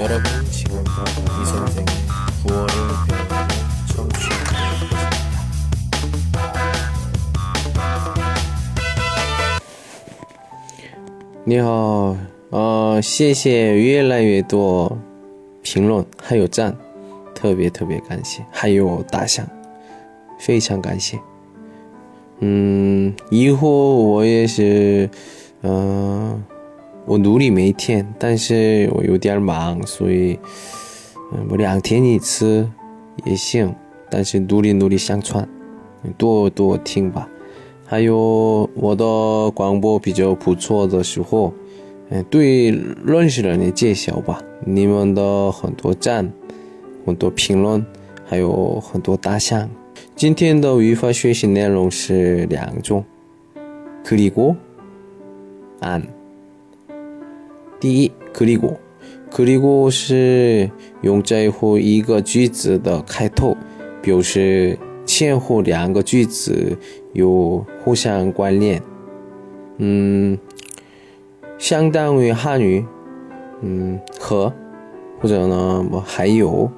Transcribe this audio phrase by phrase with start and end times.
[0.00, 1.86] 여러분 지금부터 이 선생의
[2.44, 2.68] 구월을
[3.08, 3.48] 배우는
[3.94, 5.16] 청취하고 있습니다.
[11.48, 12.16] 你好，
[12.50, 14.98] 呃，谢谢越来越多
[15.62, 16.76] 评论还有赞，
[17.34, 19.46] 特别特别感谢，还有打赏，
[20.38, 21.18] 非常感谢。
[22.40, 25.08] 嗯，以后我也是，
[25.62, 26.42] 嗯、
[27.06, 30.38] 我努力每天，但是我有点忙，所以，
[31.32, 32.68] 嗯，我两天一次
[33.24, 33.72] 也行，
[34.10, 35.48] 但是努力努力上传，
[36.18, 37.28] 多多听吧。
[37.84, 41.54] 还有我的广播比较不错的时候，
[42.08, 42.70] 嗯，对
[43.04, 44.42] 认识人的介绍吧。
[44.64, 46.32] 你们的很多赞、
[47.04, 47.86] 很多评论，
[48.24, 49.70] 还有很多打赏。
[50.16, 53.04] 今天的语法学习内容是两种，
[54.04, 54.56] 그리고
[55.80, 56.02] 안。
[57.80, 60.70] 第一，그리고，그리고是
[61.02, 63.56] 用在后一个句子的开头，
[64.00, 66.76] 表示前后两个句子
[67.12, 68.82] 有互相关联。
[69.78, 70.38] 嗯，
[71.58, 72.84] 相当于汉语，
[73.60, 74.52] 嗯，和，
[75.20, 76.70] 或者呢，么还有，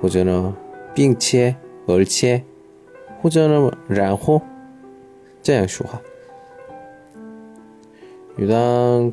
[0.00, 0.54] 或者呢，
[0.92, 1.54] 并且，
[1.86, 2.42] 而且，
[3.20, 4.42] 或者呢，然后，
[5.40, 6.00] 这样说话。
[8.36, 9.12] 有当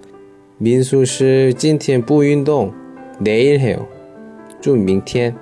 [0.60, 2.72] 민수是今天不运动，
[3.20, 3.86] 내일해요
[4.60, 5.36] 就明天。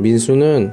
[0.00, 0.72] 민수는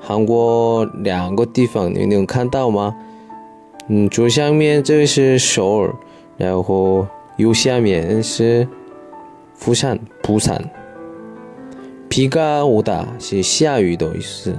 [0.00, 2.94] 韩国两个地方你能看到吗？
[3.88, 5.94] 嗯，左下面这是首尔，
[6.36, 7.06] 然后
[7.36, 8.66] 右下面是
[9.54, 10.70] 釜山、釜山。
[12.08, 14.56] 비가 오다 是下雨的意思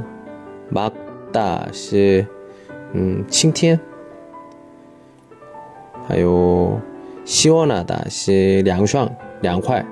[0.69, 2.25] 막다 是
[2.94, 3.80] 음, 晴天
[6.06, 6.80] 还有
[7.25, 9.09] 시원하다 是凉爽
[9.42, 9.86] 凉快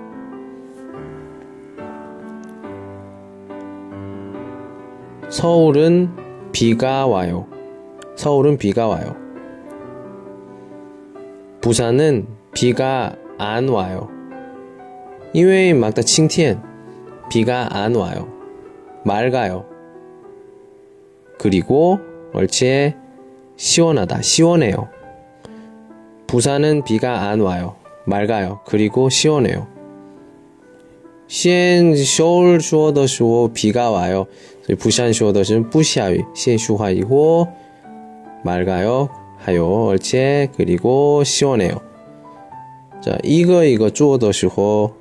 [5.29, 7.47] 서울은 비가 와요.
[8.15, 9.15] 서울은 비가 와요.
[11.61, 14.09] 부산은 비가 안 와요.
[15.33, 16.61] 因为막的晴天
[17.29, 18.27] 비가 안 와요.
[19.03, 19.65] 맑아요.
[21.39, 22.00] 그리고
[22.33, 22.95] 얼체
[23.57, 24.21] 시원하다.
[24.21, 24.89] 시원해요.
[26.27, 27.75] 부산은 비가 안 와요.
[28.05, 28.61] 맑아요.
[28.65, 29.67] 그리고 시원해요.
[31.27, 34.27] 先서울说的时候 비가 와요.
[34.67, 36.25] 所以부산说的是不下雨。
[36.33, 37.47] 现说话以后
[38.44, 39.09] 맑아요.
[39.45, 39.88] 하요.
[39.88, 41.81] 얼체 그리고 시원해요.
[43.01, 44.94] 자, 이거 이거 做的时候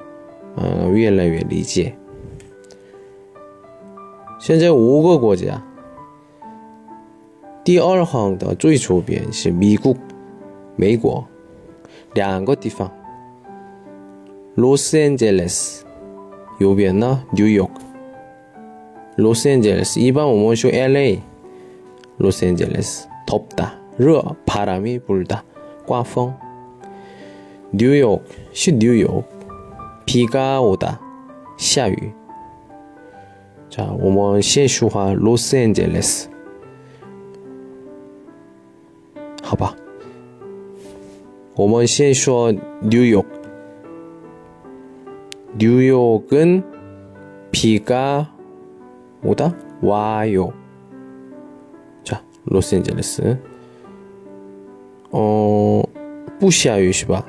[0.57, 1.95] 어, 越来越理解。
[4.41, 5.63] 现在五个国家，
[7.63, 9.95] 第二行的最左边是美国，
[10.75, 11.25] 美国
[12.15, 12.91] 两个地方，
[14.57, 15.85] 洛杉矶斯，
[16.59, 17.23] 右边呢
[19.17, 21.21] 纽约，洛杉矶斯一般我们说 LA，
[22.19, 25.43] 洛杉矶斯덥다热，바람이불 다，
[25.87, 26.35] 刮风。
[27.71, 28.21] 纽约
[28.53, 29.07] 是纽约，
[30.05, 30.99] 비가오 다，
[31.57, 32.13] 下雨。
[33.71, 36.29] 자, 我们先说话 로스앤젤레스.
[39.43, 39.75] 好吧.
[41.55, 42.53] 我们先说
[42.83, 43.25] 뉴욕.
[45.59, 46.63] 뉴욕은
[47.51, 48.35] 비가
[49.28, 50.54] 오다 와요.
[52.04, 53.38] 자, 로스앤젤레스.
[55.12, 55.84] 어,
[56.40, 57.26] 부시아유시바.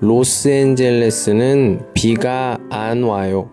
[0.00, 3.50] 로스앤젤레스는 비가 안 와요.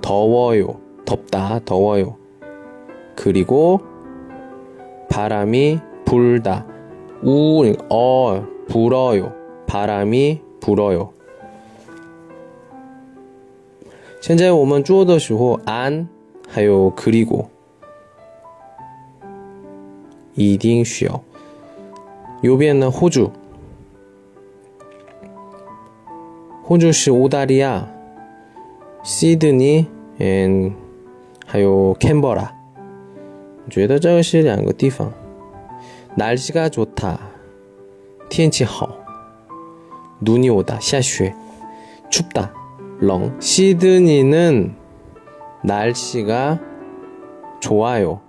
[0.00, 0.80] 더워요.
[1.04, 2.16] 덥다, 더워요.
[3.14, 3.80] 그리고
[5.10, 6.66] 바람이 불다.
[7.22, 9.34] 우, 어, 불어요.
[9.66, 11.09] 바람이 불어요.
[14.21, 16.07] 现在我们做的时候，安
[16.49, 17.49] 还有 그리고
[20.33, 21.21] 一定需要。
[22.41, 23.31] 右边呢，호주
[26.67, 27.87] 호주시 오다리아,
[29.03, 29.85] 시드니,
[31.45, 32.51] 还有 캔버라.
[33.69, 35.13] 觉得这是两个地方.
[36.15, 37.19] 날씨가 좋다.
[38.29, 38.98] 天气好.
[40.20, 41.34] 눈이 오다 샤슈에
[42.10, 42.54] 춥다
[43.00, 44.76] 렁 시드니는
[45.64, 46.60] 날씨가
[47.60, 48.20] 좋아요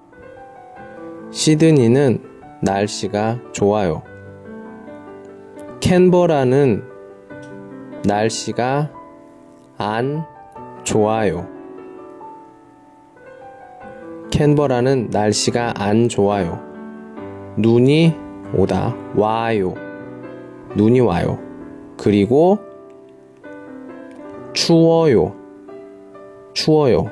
[1.32, 2.24] 시드니는
[2.62, 4.04] 날씨가 좋아요
[5.82, 6.84] 캔버라는
[8.06, 8.90] 날씨가
[9.78, 10.24] 안
[10.84, 11.48] 좋아요.
[14.32, 16.60] 캔버라는 날씨가 안 좋아요.
[17.58, 18.16] 눈이
[18.56, 19.74] 오다 와요.
[20.76, 21.40] 눈이 와요.
[22.02, 22.58] 그리고
[24.54, 25.36] 추워요.
[26.52, 27.06] 추워요.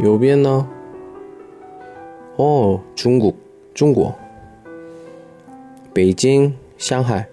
[0.00, 0.70] 요비엔나.
[2.38, 3.36] 어, 중국,
[3.74, 4.14] 중국.
[5.92, 7.24] 베이징, 상하이.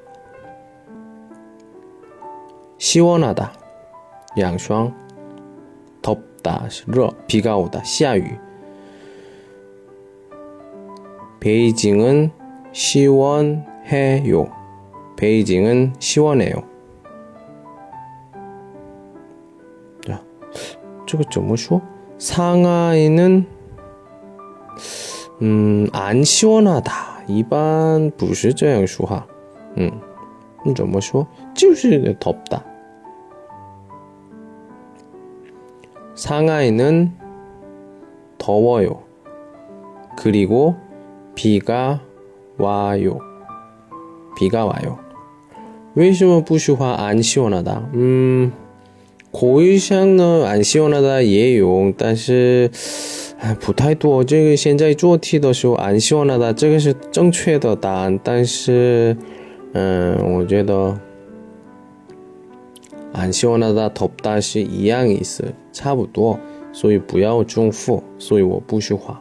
[2.79, 3.53] 시원하다.
[4.39, 4.95] 양霜.
[6.01, 6.67] 덥다.
[6.87, 7.11] 러.
[7.27, 7.83] 비가 오다.
[7.83, 8.23] 시아유.
[11.39, 12.38] 베이징은
[12.71, 14.51] 시원해요.
[15.17, 16.53] 베이징은 시원해요.
[20.05, 20.23] 자,
[21.07, 21.81] 저거 좀 뭐 쉬워?
[22.17, 23.47] 상하이는
[25.41, 26.91] 음, 안 시원하다.
[27.29, 29.25] 이반 부시저양 수하.
[29.77, 30.01] 음,
[30.75, 31.27] 좀뭐 쉬워?
[31.55, 32.65] 찌우시 덥다.
[36.15, 37.17] 상하이는
[38.37, 39.03] 더워요.
[40.17, 40.75] 그리고
[41.35, 42.01] 비가
[42.58, 43.18] 와요.
[44.36, 44.98] 비가 와요.
[45.94, 47.90] 为什么不说话안 시원하다?
[47.94, 48.52] 음,
[49.30, 52.70] 고의상은 안 시원하다 也有，但是
[53.60, 58.18] 不太多，这个现在做题的时候按希望的，这个是正确的答案。
[58.24, 59.16] 但是，
[59.72, 60.98] 嗯，我觉得
[63.12, 66.40] 按希望的头大是一样意思，差不多，
[66.72, 68.02] 所以不要重复。
[68.18, 69.20] 所以我不说话。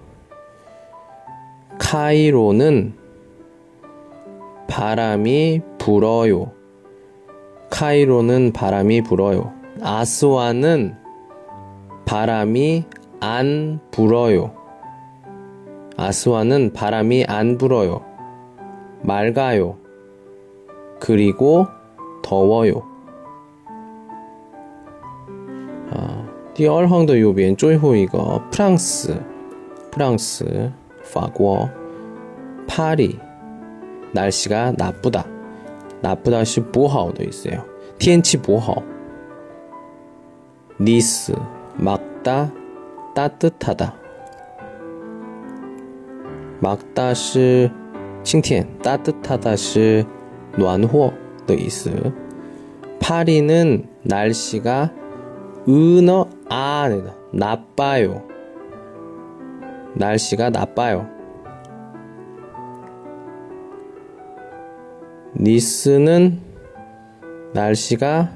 [1.90, 2.94] 카이로는
[4.68, 6.52] 바람이 불어요.
[7.70, 9.52] 카이로는 바람이 불어요.
[9.82, 10.96] 아스완은
[12.04, 12.84] 바람이
[13.20, 14.54] 안 불어요.
[15.96, 18.02] 아스완은 바람이 안 불어요.
[19.02, 19.78] 맑아요.
[20.98, 21.66] 그리고
[22.22, 22.82] 더워요.
[25.90, 29.22] 아, 第二行的右边最后一个 프랑스,
[29.90, 31.68] 프랑스, 法国,
[32.71, 33.19] 파리.
[34.13, 35.25] 날씨가 나쁘다.
[36.01, 37.65] 나쁘다 시 보하오도 있어요.
[37.99, 38.81] 텐치 보하오.
[40.79, 41.33] 니스
[41.75, 42.53] 막다
[43.13, 43.93] 따뜻하다.
[46.61, 47.69] 막다 시
[48.23, 51.91] 칭텐 따뜻하다 시暖和도 있어.
[53.01, 54.93] 파리는 날씨가
[55.67, 57.15] 은어 아, 아니다.
[57.33, 58.25] 나빠요.
[59.95, 61.20] 날씨가 나빠요.
[65.38, 66.40] 니스는
[67.52, 68.30] 날씨가